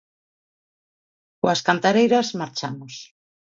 [1.39, 2.93] Coas cantareiras marchamos.